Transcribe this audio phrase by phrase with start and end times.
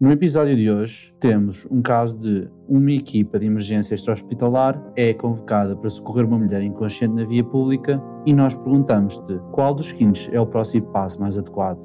[0.00, 5.76] No episódio de hoje, temos um caso de uma equipa de emergência extra-hospitalar é convocada
[5.76, 10.40] para socorrer uma mulher inconsciente na via pública e nós perguntamos-te qual dos seguintes é
[10.40, 11.82] o próximo passo mais adequado.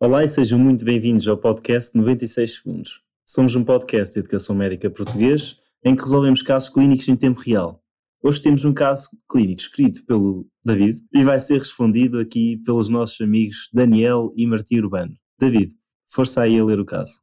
[0.00, 3.02] Olá e sejam muito bem-vindos ao podcast 96 Segundos.
[3.26, 7.82] Somos um podcast de educação médica português em que resolvemos casos clínicos em tempo real.
[8.24, 13.20] Hoje temos um caso clínico escrito pelo David e vai ser respondido aqui pelos nossos
[13.20, 15.12] amigos Daniel e Martim Urbano.
[15.38, 15.74] David,
[16.10, 17.22] força aí a ler o caso.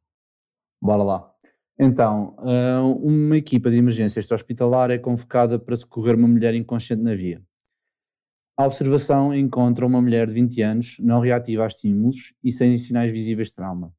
[0.80, 1.34] Bora lá.
[1.78, 7.14] Então, eh, uma equipa de emergência extra-hospitalar é convocada para socorrer uma mulher inconsciente na
[7.14, 7.42] via.
[8.56, 13.12] A observação encontra uma mulher de 20 anos, não reativa a estímulos e sem sinais
[13.12, 13.94] visíveis de trauma.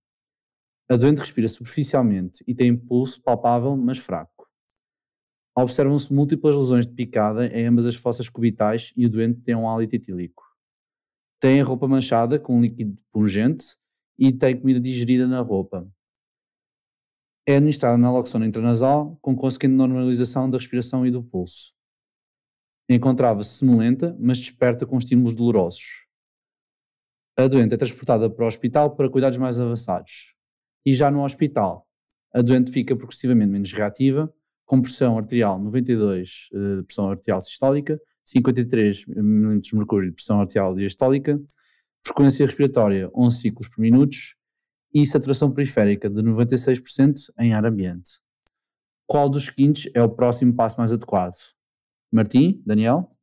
[0.89, 4.49] A doente respira superficialmente e tem pulso palpável, mas fraco.
[5.55, 9.69] Observam-se múltiplas lesões de picada em ambas as fossas cubitais e o doente tem um
[9.69, 10.44] hálito etílico.
[11.39, 13.78] Tem a roupa manchada com líquido pungente
[14.20, 15.90] e tem comida digerida na roupa.
[17.48, 21.73] É administrada naloxona intranasal, com consequente normalização da respiração e do pulso.
[22.89, 26.06] Encontrava-se sonolenta, mas desperta com estímulos dolorosos.
[27.38, 30.36] A doente é transportada para o hospital para cuidados mais avançados.
[30.86, 31.88] E já no hospital,
[32.33, 34.31] a doente fica progressivamente menos reativa,
[34.66, 40.42] com pressão arterial 92 de eh, pressão arterial sistólica, 53 mm de mercúrio de pressão
[40.42, 41.42] arterial diastólica,
[42.05, 44.17] frequência respiratória 11 ciclos por minuto
[44.94, 48.19] e saturação periférica de 96% em ar ambiente.
[49.08, 51.36] Qual dos seguintes é o próximo passo mais adequado?
[52.11, 53.16] Martim, Daniel?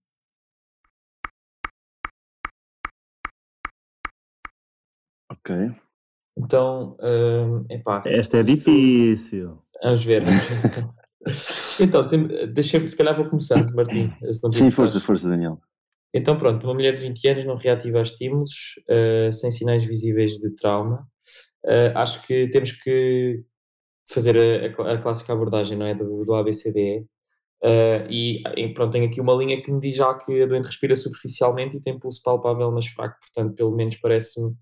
[5.30, 5.54] Ok.
[6.38, 9.62] Então, uh, epá, Esta é difícil.
[9.82, 10.22] Vamos ver.
[11.80, 14.12] Então, então deixa-me, se calhar vou começar, Martim.
[14.52, 15.60] Sim, força, força, Daniel.
[16.17, 18.50] Então, pronto, uma mulher de 20 anos não reativa a estímulos,
[18.89, 21.06] uh, sem sinais visíveis de trauma.
[21.62, 23.45] Uh, acho que temos que
[24.09, 24.34] fazer
[24.78, 25.94] a, a, clássica abordagem, não é?
[25.94, 27.06] Do, do ABCDE.
[27.62, 30.97] Uh, e, pronto, tenho aqui uma linha que me diz já que a doente respira
[30.97, 33.19] superficialmente e tem pulso palpável, mas fraco.
[33.21, 34.55] Portanto, pelo menos parece-me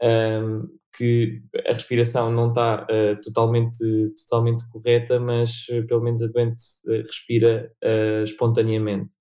[0.00, 3.80] um, que a respiração não está uh, totalmente,
[4.16, 6.62] totalmente correta, mas uh, pelo menos a doente
[7.04, 7.72] respira
[8.22, 9.19] espontaneamente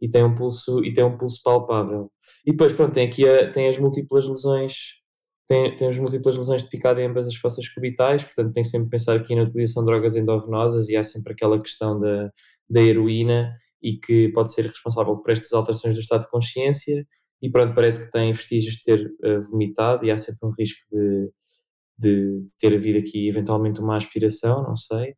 [0.00, 2.10] e tem um pulso e tem um pulso palpável.
[2.46, 5.00] E depois, pronto, tem aqui a, tem as múltiplas lesões,
[5.46, 8.88] tem, tem as múltiplas lesões de picada em ambas as fossas cubitais, portanto tem sempre
[8.90, 12.30] pensar aqui na utilização de drogas endovenosas e há sempre aquela questão da,
[12.68, 13.52] da heroína
[13.82, 17.06] e que pode ser responsável por estas alterações do estado de consciência
[17.42, 20.80] e pronto, parece que tem vestígios de ter uh, vomitado e há sempre um risco
[20.92, 21.30] de,
[21.98, 25.14] de, de ter havido aqui eventualmente uma aspiração, não sei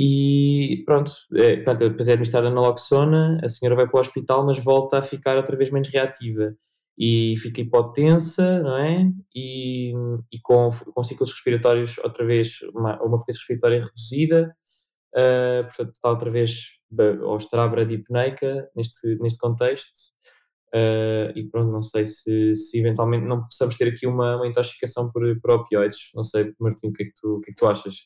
[0.00, 4.56] e pronto, é, pronto, depois é administrada naloxona, a senhora vai para o hospital, mas
[4.56, 6.54] volta a ficar outra vez menos reativa
[6.96, 9.10] e fica hipotensa, não é?
[9.34, 9.92] E,
[10.32, 14.56] e com, com ciclos respiratórios outra vez, uma, uma frequência respiratória reduzida,
[15.16, 16.78] uh, portanto está outra vez
[17.24, 19.90] ou estará bradipneica neste, neste contexto.
[20.68, 25.10] Uh, e pronto, não sei se, se eventualmente não possamos ter aqui uma, uma intoxicação
[25.10, 26.12] por, por opioides.
[26.14, 27.96] Não sei, Martim, o que é que tu, o que é que tu achas?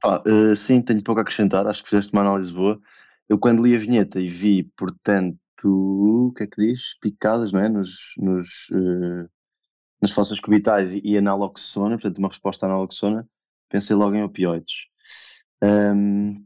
[0.00, 2.80] Pá, uh, sim, tenho pouco a acrescentar, acho que fizeste uma análise boa.
[3.28, 6.98] Eu quando li a vinheta e vi, portanto, o que é que diz?
[7.00, 7.68] Picadas, não é?
[7.68, 9.28] Nos, nos, uh,
[10.00, 13.28] nas fossas cubitais e, a naloxona, portanto, uma resposta à naloxona,
[13.68, 14.86] pensei logo em opioides.
[15.62, 16.44] Um,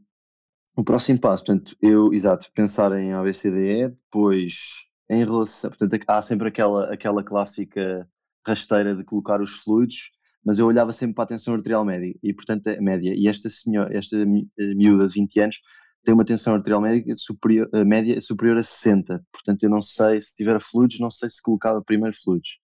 [0.75, 6.49] o próximo passo, portanto, eu, exato, pensar em ABCDE, depois em relação, portanto, há sempre
[6.49, 8.09] aquela, aquela clássica
[8.45, 10.11] rasteira de colocar os fluidos,
[10.45, 13.13] mas eu olhava sempre para a tensão arterial média e, portanto, a média.
[13.15, 15.59] E esta senhora, esta eh, miúda de 20 anos
[16.03, 19.25] tem uma tensão arterial média superior, a média superior a 60.
[19.33, 22.59] Portanto, eu não sei se tiver fluidos, não sei se colocava primeiro fluidos.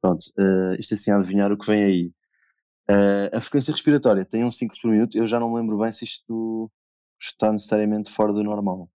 [0.00, 2.06] Pronto, uh, isto assim a adivinhar o que vem aí.
[2.88, 5.18] Uh, a frequência respiratória tem um 5 por minuto.
[5.18, 6.70] Eu já não me lembro bem se isto
[7.20, 8.88] está necessariamente fora do normal.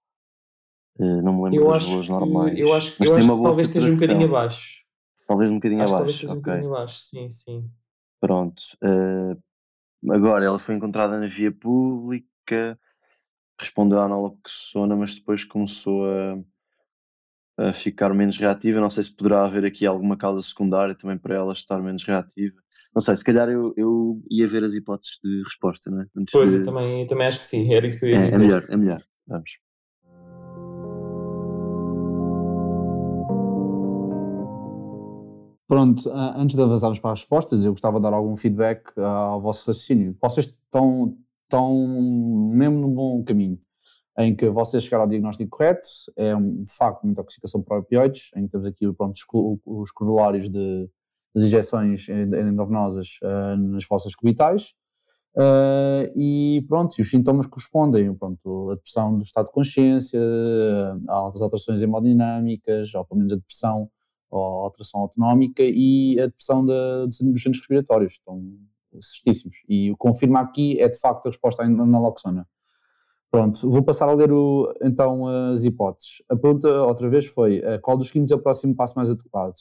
[0.98, 2.58] Uh, não me lembro eu dos valores normais.
[2.58, 4.86] Eu acho, eu acho que talvez esteja um bocadinho abaixo.
[5.28, 6.06] Talvez um bocadinho acho abaixo.
[6.06, 6.40] Talvez esteja okay.
[6.40, 7.72] um bocadinho abaixo, sim, sim.
[8.22, 8.62] Pronto.
[8.84, 12.80] Uh, agora, ela foi encontrada na via pública,
[13.60, 18.80] respondeu à naloxona, mas depois começou a, a ficar menos reativa.
[18.80, 22.56] Não sei se poderá haver aqui alguma causa secundária também para ela estar menos reativa.
[22.94, 26.06] Não sei, se calhar eu, eu ia ver as hipóteses de resposta, não é?
[26.16, 26.58] Antes pois, de...
[26.58, 28.36] eu, também, eu também acho que sim, era isso que eu ia é, dizer.
[28.36, 29.04] É melhor, é melhor.
[29.28, 29.52] Vamos.
[35.72, 39.66] Pronto, antes de avançarmos para as respostas, eu gostava de dar algum feedback ao vosso
[39.66, 40.14] raciocínio.
[40.22, 41.88] Vocês estão, estão
[42.54, 43.58] mesmo no bom caminho,
[44.18, 45.88] em que vocês chegaram ao diagnóstico correto,
[46.18, 49.16] é de facto uma intoxicação por opioides, em que temos aqui pronto,
[49.66, 50.90] os corolários de
[51.34, 53.18] das injeções endovenosas
[53.58, 54.74] nas fossas cubitais.
[55.38, 60.20] Uh, e pronto, e os sintomas correspondem, pronto, a depressão do estado de consciência,
[61.08, 63.90] altas alterações hemodinâmicas, ou pelo menos a depressão
[64.32, 68.42] ou alteração autonómica e a depressão da, dos centros respiratórios, estão
[69.00, 69.58] certíssimos.
[69.70, 72.48] E o que confirma aqui é de facto a resposta à naloxona.
[73.30, 76.22] Pronto, vou passar a ler o, então as hipóteses.
[76.28, 79.56] A pergunta outra vez foi, uh, qual dos seguintes é o próximo passo mais adequado?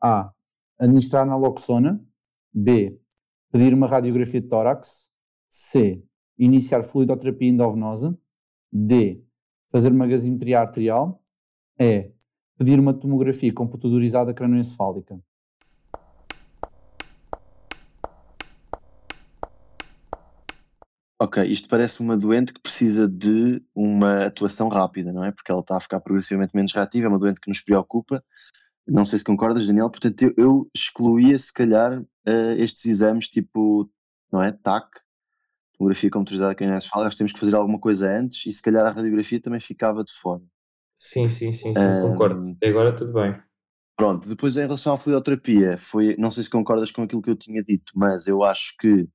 [0.00, 0.30] A.
[0.78, 2.00] Administrar naloxona.
[2.54, 3.00] B.
[3.50, 5.10] Pedir uma radiografia de tórax.
[5.48, 6.04] C.
[6.38, 8.16] Iniciar fluidoterapia endovenosa.
[8.72, 9.24] D.
[9.72, 11.20] Fazer uma gasometria arterial.
[11.80, 12.12] E.
[12.58, 15.20] Pedir uma tomografia computadorizada cranoencefálica.
[21.18, 25.32] Ok, isto parece uma doente que precisa de uma atuação rápida, não é?
[25.32, 28.22] Porque ela está a ficar progressivamente menos reativa, é uma doente que nos preocupa.
[28.86, 29.90] Não sei se concordas, Daniel.
[29.90, 33.90] Portanto, eu, eu excluía, se calhar, uh, estes exames tipo,
[34.30, 34.52] não é?
[34.52, 34.88] TAC,
[35.76, 39.40] tomografia computadorizada craniana nós temos que fazer alguma coisa antes e se calhar a radiografia
[39.40, 40.42] também ficava de fora.
[40.96, 42.40] Sim, sim, sim, sim um, concordo.
[42.56, 43.38] Até agora tudo bem.
[43.96, 47.36] Pronto, depois em relação à fluidoterapia, foi, não sei se concordas com aquilo que eu
[47.36, 49.08] tinha dito, mas eu acho que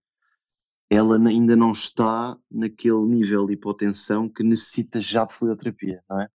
[0.90, 6.28] ela ainda não está naquele nível de hipotensão que necessita já de fluidoterapia, não é?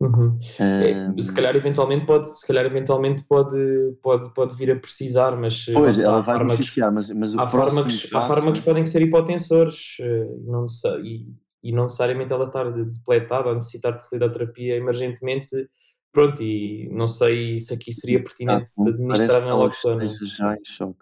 [0.00, 0.38] Uhum.
[0.60, 3.56] Um, se calhar eventualmente pode, se calhar eventualmente pode,
[4.00, 8.06] pode, pode vir a precisar, mas eh, pois, ela vai beneficiar, mas, mas há, fármacos,
[8.06, 8.16] passo...
[8.16, 10.66] há fármacos que podem ser hipotensores eh, não,
[11.02, 11.26] e,
[11.62, 15.68] e não necessariamente ela estar depletada ou necessitar de fluidoterapia emergentemente,
[16.12, 20.06] pronto, e não sei se aqui seria pertinente ah, administrar naloxona.
[20.06, 20.98] Já em choque.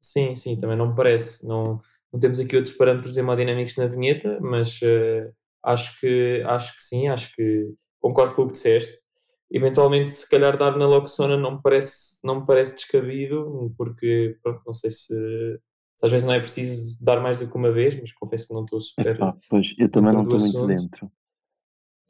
[0.00, 1.46] Sim, sim, também não me parece.
[1.46, 1.80] Não,
[2.12, 5.32] não temos aqui outros parâmetros hemodinâmicos na vinheta, mas uh,
[5.62, 9.04] acho, que, acho que sim, acho que concordo com o que disseste.
[9.50, 14.74] Eventualmente, se calhar dar naloxona não me parece, não me parece descabido, porque pronto, não
[14.74, 15.60] sei se, se,
[16.02, 18.64] às vezes não é preciso dar mais do que uma vez, mas confesso que não
[18.64, 19.16] estou super.
[19.16, 21.10] Epá, pois, eu também não estou muito dentro.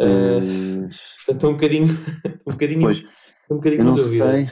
[0.00, 0.80] Uh, uh...
[0.80, 1.86] Portanto, estou um bocadinho,
[2.46, 3.04] um bocadinho, pois,
[3.50, 4.32] um bocadinho eu não dúvida.
[4.32, 4.48] sei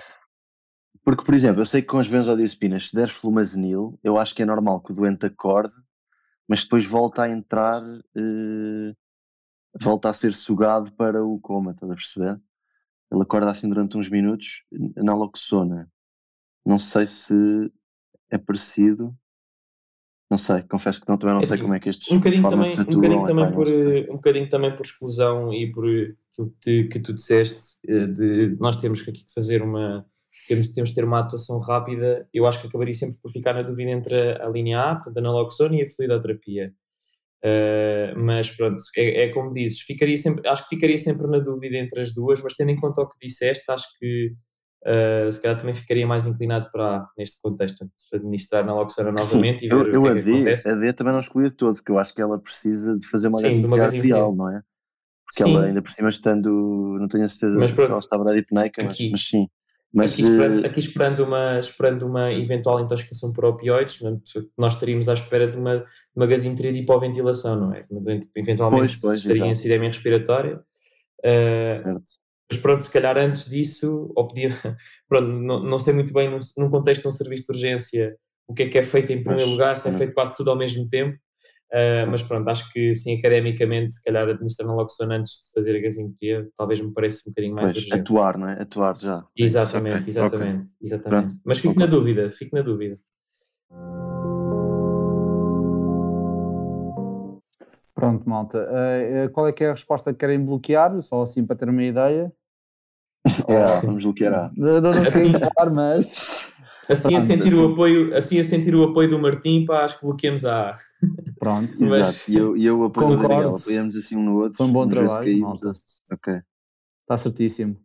[1.04, 4.42] porque, por exemplo, eu sei que com as benzodiazepinas, se deres flumazenil, eu acho que
[4.42, 5.74] é normal que o doente acorde,
[6.48, 7.82] mas depois volta a entrar,
[8.16, 8.94] eh,
[9.78, 12.40] volta a ser sugado para o coma, estás a perceber?
[13.12, 14.64] Ele acorda assim durante uns minutos,
[14.96, 15.90] naloxona.
[16.64, 17.34] Não sei se
[18.30, 19.14] é parecido.
[20.30, 22.16] Não sei, confesso que não, também não é sei assim, como é que estes um
[22.16, 26.84] bocadinho também, um bocadinho também por um bocadinho também por exclusão e por aquilo que,
[26.84, 30.06] que tu disseste eh, de nós temos que aqui fazer uma
[30.48, 33.62] temos, temos de ter uma atuação rápida, eu acho que acabaria sempre por ficar na
[33.62, 36.74] dúvida entre a linha A, portanto a naloxona e a fluidoterapia.
[37.44, 41.76] Uh, mas pronto, é, é, como dizes, ficaria sempre, acho que ficaria sempre na dúvida
[41.76, 44.32] entre as duas, mas tendo em conta o que disseste, acho que
[44.84, 49.66] uh, se calhar também ficaria mais inclinado para A, neste contexto, administrar naloxona novamente Sim,
[49.66, 50.68] e ver eu, o que, eu é que acontece.
[50.68, 53.28] A D também não excluí de todo, porque eu acho que ela precisa de fazer
[53.28, 54.62] uma gasometria arterial, não é?
[55.26, 55.54] Porque sim.
[55.54, 58.82] ela ainda por cima estando, não tenho a certeza mas, se ela estava na hipneica,
[58.82, 59.48] mas, mas sim.
[59.94, 64.00] Mas, aqui, esperando, eh, aqui esperando, uma, esperando uma eventual intoxicação por opioides,
[64.58, 65.84] nós estaríamos à espera de uma,
[66.16, 67.86] uma gasinteria de hipoventilação, não é?
[68.34, 70.60] Eventualmente pois, pois, estaria em sidemia respiratória.
[71.24, 72.00] Uh,
[72.50, 74.50] mas pronto, se calhar antes disso, ou podia,
[75.08, 78.52] pronto, não, não sei muito bem num, num contexto de um serviço de urgência o
[78.52, 80.86] que é que é feito em primeiro lugar, se é feito quase tudo ao mesmo
[80.86, 81.16] tempo,
[81.74, 85.80] Uh, mas pronto, acho que sim, academicamente, se calhar administrar naloxona antes de fazer a
[85.80, 88.62] gasinteria, talvez me pareça um bocadinho mais pois, Atuar, não é?
[88.62, 89.26] Atuar já.
[89.36, 90.08] Exatamente, okay.
[90.08, 90.76] exatamente, okay.
[90.80, 91.26] exatamente.
[91.32, 91.42] Pronto.
[91.44, 91.84] Mas fico okay.
[91.84, 92.96] na dúvida, fico na dúvida.
[98.04, 98.68] Pronto, malta.
[98.70, 101.00] Uh, qual é que é a resposta que querem bloquear?
[101.02, 102.32] Só assim para ter uma ideia.
[103.48, 104.52] É, vamos bloquear a.
[104.54, 105.32] Não, não, sei
[105.72, 106.52] mas
[106.88, 107.56] Assim a, sentir assim.
[107.56, 110.76] O apoio, assim a sentir o apoio do Martim, pá, acho que bloqueemos a
[111.38, 112.30] Pronto, Mas, exato.
[112.30, 114.58] E eu, eu apoio o Daniel, apoiamos assim um no outro.
[114.58, 115.46] Foi um bom trabalho.
[116.12, 116.42] Ok.
[117.02, 117.76] Está certíssimo.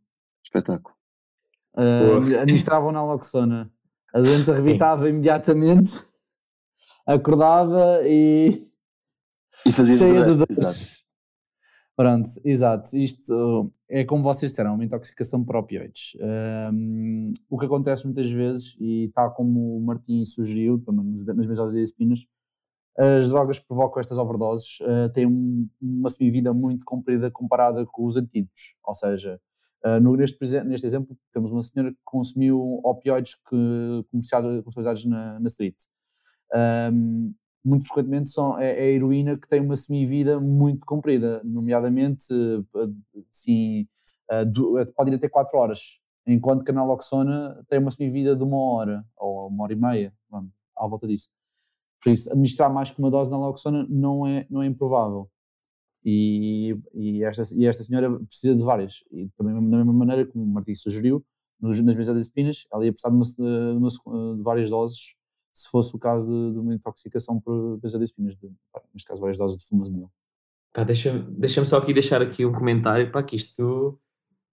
[0.44, 0.96] Espetáculo.
[1.76, 3.72] Uh, administravam na Loxona.
[4.14, 5.94] A doente arrebitava imediatamente,
[7.06, 8.69] acordava e.
[9.66, 10.46] E fazia cheia de.
[10.50, 11.00] Exato.
[12.00, 12.98] Pronto, exato.
[12.98, 16.14] Isto é como vocês disseram, uma intoxicação por opioides.
[16.72, 22.26] Um, o que acontece muitas vezes, e está como o Martim sugeriu, também nas benzodiazepinas,
[22.98, 28.06] as drogas que provocam estas overdoses uh, têm um, uma semivida muito comprida comparada com
[28.06, 28.76] os antídotos.
[28.84, 29.40] Ou seja,
[29.86, 35.48] uh, no, neste, neste exemplo, temos uma senhora que consumiu opioides que, comercializados na, na
[35.48, 35.76] street.
[36.92, 42.26] Um, muito frequentemente são, é, é, a heroína que tem uma semivida muito comprida, nomeadamente
[43.32, 43.88] sim,
[44.96, 46.00] pode ir até 4 horas
[46.32, 50.14] enquanto que a naloxona tem uma semivida de uma hora ou uma hora e meia,
[50.30, 51.30] pronto, à volta disso.
[52.02, 55.30] Por isso, administrar mais que uma dose de naloxona não é, não é improvável.
[56.06, 59.04] E, e, esta, e esta senhora precisa de várias.
[59.12, 61.26] E também da mesma maneira como o Martim sugeriu,
[61.60, 65.14] nas benzodiazepinas, ela ia precisar de, uma, de, uma, de, várias doses
[65.54, 68.52] se fosse o caso de, de uma intoxicação por benzodiazepinas, de,
[68.94, 70.10] neste caso várias doses de fumazenil.
[70.86, 74.00] Deixa-me deixa só aqui deixar aqui um comentário, para que isto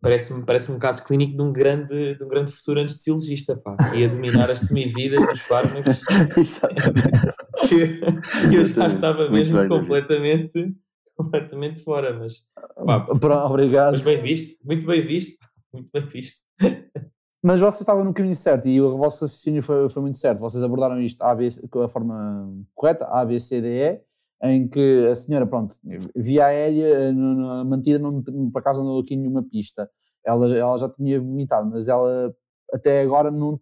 [0.00, 3.98] parece-me parece um caso clínico de um grande, de um grande futuro anestesiologista, pá, que
[3.98, 6.00] ia dominar as semividas dos fármacos.
[7.68, 8.00] que,
[8.48, 10.74] que eu já estava mesmo bem, completamente,
[11.14, 12.44] completamente fora, mas
[12.84, 13.06] pá,
[13.44, 13.92] obrigado.
[13.92, 15.38] Mas bem visto, muito bem visto,
[15.72, 16.40] muito bem visto.
[17.42, 20.40] Mas vocês estavam no caminho certo e o vosso raciocínio foi, foi muito certo.
[20.40, 21.48] Vocês abordaram isto a, B,
[21.84, 24.00] a forma correta, A, B, C, D, E,
[24.42, 25.76] em que a senhora, pronto,
[26.14, 29.88] via aérea, eh, mantida, não, por acaso não deu aqui nenhuma pista.
[30.24, 32.34] Ela, ela já tinha vomitado, mas ela
[32.72, 33.58] até agora, não,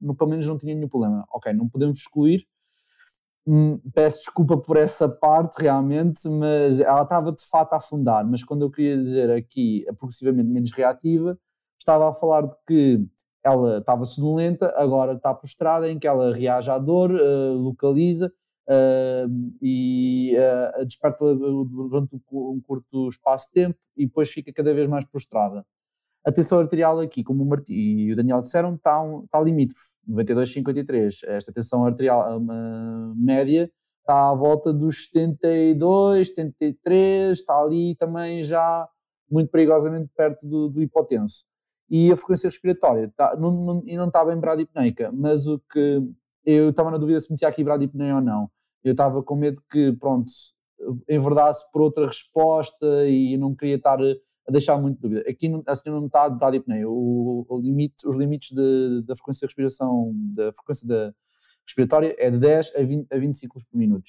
[0.00, 1.24] não, pelo menos, não tinha nenhum problema.
[1.32, 2.46] Ok, não podemos excluir.
[3.46, 8.26] Hum, peço desculpa por essa parte, realmente, mas ela estava de fato a afundar.
[8.26, 11.38] Mas quando eu queria dizer aqui, progressivamente menos reativa,
[11.78, 13.06] estava a falar de que
[13.44, 18.32] ela estava sonolenta, agora está prostrada, em que ela reage à dor, uh, localiza
[18.68, 24.88] uh, e uh, desperta durante um curto espaço de tempo e depois fica cada vez
[24.88, 25.64] mais prostrada.
[26.26, 29.88] A tensão arterial aqui, como o Martim e o Daniel disseram, está, um, está limítrofe,
[30.08, 31.24] 92,53.
[31.24, 32.40] Esta tensão arterial
[33.14, 33.70] média
[34.00, 38.88] está à volta dos 72, 73, está ali também já
[39.30, 41.44] muito perigosamente perto do, do hipotenso.
[41.90, 46.02] E a frequência respiratória está, não, não, e não está bem bradipneica, mas o que
[46.44, 48.50] eu estava na dúvida se metia aqui bradipneia ou não.
[48.82, 50.30] Eu estava com medo que, pronto,
[51.08, 55.22] enverdasse por outra resposta e não queria estar a deixar muito dúvida.
[55.28, 56.88] Aqui a senhora não está de bradipneia.
[56.88, 61.14] O, o limite, os limites de, da frequência de respiração, da frequência da
[61.66, 64.04] respiratória é de 10 a 20, a 20 ciclos por minuto.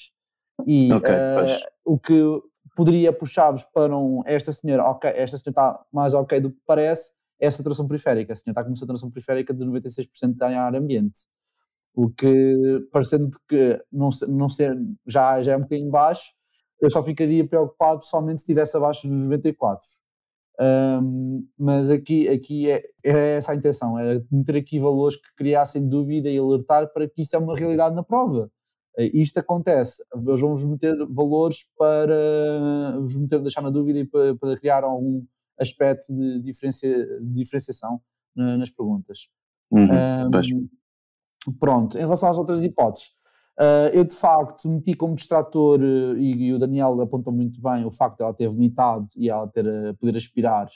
[0.66, 2.14] E okay, uh, o que
[2.76, 7.14] poderia puxar-vos para um, esta senhora, ok, esta senhora está mais ok do que parece,
[7.40, 8.34] é a saturação periférica.
[8.34, 11.22] A senhora está com uma saturação periférica de 96% de ar ambiente.
[11.94, 14.78] O que, parecendo que não, não ser,
[15.08, 16.34] já, já é um bocadinho baixo,
[16.82, 19.88] eu só ficaria preocupado somente se estivesse abaixo dos 94.
[20.60, 25.88] Um, mas aqui, aqui é, é, essa a intenção, era meter aqui valores que criassem
[25.88, 28.50] dúvida e alertar para que isto é uma realidade na prova.
[28.98, 34.36] Uh, isto acontece, nós vamos meter valores para vos meter, deixar na dúvida e para,
[34.36, 35.26] para criar algum
[35.60, 38.02] aspecto de, diferencia, de diferenciação
[38.36, 39.30] nas perguntas.
[39.72, 39.88] Uhum,
[41.48, 43.16] um, pronto, em relação às outras hipóteses,
[43.58, 47.86] Uh, eu de facto meti como distrator, uh, e, e, o Daniel apontou muito bem
[47.86, 50.68] o facto de ela ter vomitado e ela ter, uh, poder aspirar.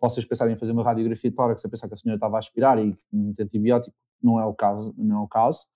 [0.00, 2.78] vocês pensarem em fazer uma radiografia tórax a pensar que a senhora estava a aspirar
[2.78, 4.94] e um antibiótico, não é o caso.
[4.96, 5.66] Não é o caso.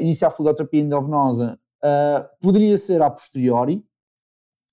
[0.00, 1.58] iniciar a fluidoterapia endovenosa
[2.38, 3.82] poderia ser a posteriori,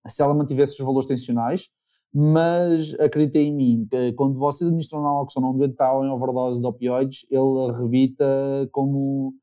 [0.05, 1.69] se ela mantivesse os valores tensionais,
[2.13, 7.71] mas acreditem em mim, quando vocês administram naloxona onde está em overdose de opioides, ele
[7.71, 8.25] arrebita
[8.71, 9.33] como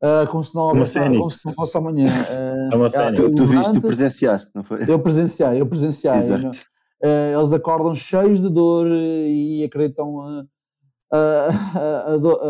[0.00, 2.06] Uh, como, se não houvesse, como se não fosse amanhã.
[2.06, 4.84] Uh, é uma uh, tu, tu viste, tu presenciaste, não foi?
[4.86, 6.14] Eu presenciei, eu presenciei.
[6.14, 6.56] Exato.
[7.02, 12.40] Uh, eles acordam cheios de dor e acreditam a, a, a, dor,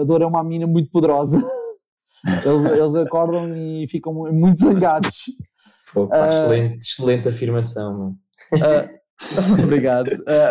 [0.00, 1.38] a dor é uma mina muito poderosa.
[2.44, 5.26] eles, eles acordam e ficam muito zangados.
[5.94, 8.18] Pô, pá, excelente, excelente afirmação, mano.
[9.62, 10.10] obrigado.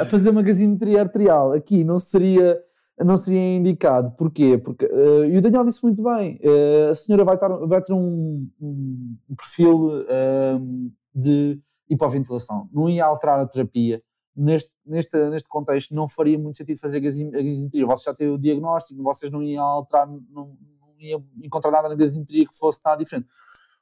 [0.10, 2.60] fazer uma gazimetria arterial aqui não seria
[3.04, 4.12] não seria indicado.
[4.12, 4.58] Porquê?
[4.58, 7.94] Porque, uh, e o Daniel disse muito bem, uh, a senhora vai, estar, vai ter
[7.94, 11.60] um, um perfil uh, de
[11.90, 14.02] hipoventilação, não ia alterar a terapia.
[14.36, 17.86] Neste, neste, neste contexto, não faria muito sentido fazer a gasinteria.
[17.86, 20.58] Vocês já têm o diagnóstico, vocês não iam alterar, não, não
[21.00, 23.28] iam encontrar nada na gasinteria que fosse nada diferente.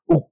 [0.07, 0.23] O,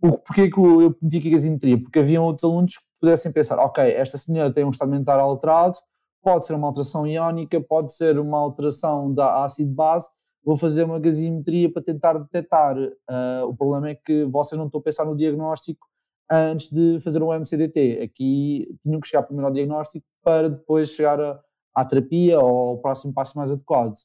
[0.00, 1.78] o, porquê que eu meti aqui a gasinteria?
[1.78, 5.76] Porque haviam outros alunos pudessem pensar, ok, esta senhora tem um estado mental alterado,
[6.22, 10.08] pode ser uma alteração iónica, pode ser uma alteração da ácido base.
[10.44, 12.76] Vou fazer uma gasimetria para tentar detectar.
[12.76, 15.86] Uh, o problema é que vocês não estão a pensar no diagnóstico
[16.30, 18.00] antes de fazer um MCDT.
[18.02, 21.40] Aqui tinham que chegar primeiro ao diagnóstico para depois chegar a,
[21.74, 23.96] à terapia ou ao próximo passo mais adequado.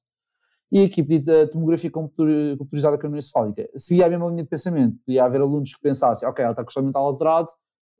[0.71, 3.67] E aqui pedi a tomografia computurizada cranioencefálica.
[3.75, 4.97] Seguia a mesma linha de pensamento.
[5.05, 7.49] Podia haver alunos que pensassem, ok, ela está com o mental alterado,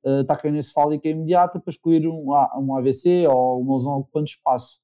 [0.05, 4.79] uh, taquinencefálica imediata para escolher um, um AVC ou uma lesão ocupante espaço.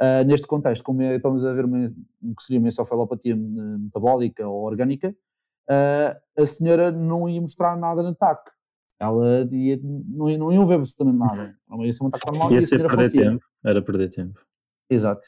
[0.00, 4.64] Uh, neste contexto, como é, estamos a ver uma, que seria uma encefalopatia metabólica ou
[4.64, 5.14] orgânica,
[5.70, 8.50] uh, a senhora não ia mostrar nada no TAC.
[8.98, 11.56] Ela ia, não, não ia ver absolutamente nada.
[11.68, 12.52] Não ia ser um ataque normal.
[12.52, 13.44] Ia ser perder tempo.
[13.64, 14.40] Era perder tempo.
[14.88, 15.26] Exato.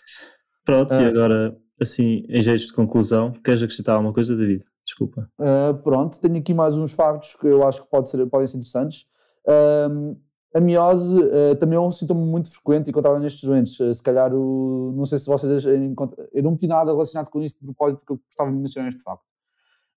[0.64, 1.08] Pronto, e Ah.
[1.08, 4.62] agora, assim, em jeito de conclusão, queres acrescentar alguma coisa, David?
[4.84, 5.28] Desculpa.
[5.38, 8.58] Uh, pronto, tenho aqui mais uns factos que eu acho que pode ser, podem ser
[8.58, 9.06] interessantes.
[9.46, 10.16] Um,
[10.56, 13.78] a miose uh, também é um sintoma muito frequente encontrado nestes doentes.
[13.78, 17.42] Uh, se calhar, o, não sei se vocês encontram, eu não meti nada relacionado com
[17.42, 19.24] isso de propósito, porque eu gostava de mencionar este facto.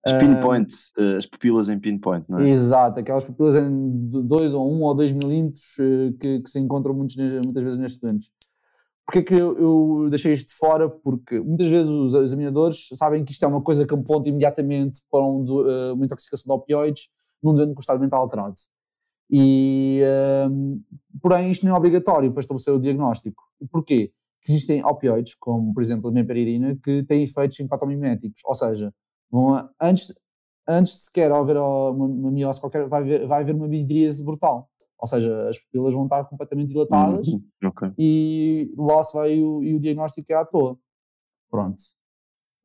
[0.06, 2.50] As pinpoint, uh, as pupilas em pinpoint, não é?
[2.50, 5.76] Exato, aquelas pupilas em 2 ou 1 um, ou 2 milímetros
[6.20, 8.30] que, que, se encontram muitos, muitas vezes nestes doentes.
[9.06, 10.90] Porquê é que eu, eu, deixei isto de fora?
[10.90, 15.24] Porque muitas vezes os examinadores sabem que isto é uma coisa que aponta imediatamente para
[15.26, 17.10] um, uma intoxicação de opioides
[17.42, 18.56] num doente com estado mental alterado.
[19.30, 20.82] E, uh,
[21.22, 23.44] porém, isto não é obrigatório para estabelecer o diagnóstico.
[23.72, 24.12] Porquê?
[24.40, 28.94] Porque existem opioides, como por exemplo a meperidina, que têm efeitos simpatomiméticos, ou seja,
[29.30, 30.14] vão, antes,
[30.68, 34.70] antes de sequer haver uma, uma miose qualquer, vai haver, vai haver uma midríase brutal.
[34.98, 37.92] Ou seja, as pupilas vão estar completamente dilatadas uhum, okay.
[37.98, 40.78] e lá se vai o, e o diagnóstico é à toa.
[41.50, 41.78] Pronto.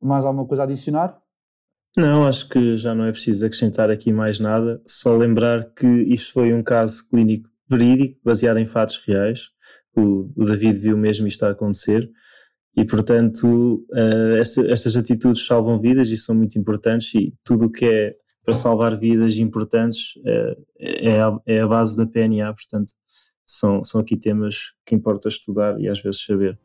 [0.01, 1.21] Mais alguma coisa a adicionar?
[1.97, 4.81] Não, acho que já não é preciso acrescentar aqui mais nada.
[4.85, 9.49] Só lembrar que isto foi um caso clínico verídico, baseado em fatos reais.
[9.95, 12.09] O, o David viu mesmo isto a acontecer.
[12.75, 17.15] E, portanto, uh, esta, estas atitudes salvam vidas e são muito importantes.
[17.15, 21.97] E tudo o que é para salvar vidas importantes é, é, a, é a base
[21.97, 22.93] da PNA, portanto,
[23.43, 26.59] são, são aqui temas que importa estudar e às vezes saber.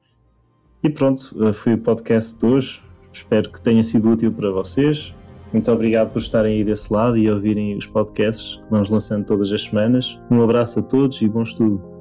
[0.83, 2.83] E pronto, foi o podcast de hoje.
[3.13, 5.15] Espero que tenha sido útil para vocês.
[5.53, 9.51] Muito obrigado por estarem aí desse lado e ouvirem os podcasts que vamos lançando todas
[9.53, 10.21] as semanas.
[10.31, 12.00] Um abraço a todos e bom estudo.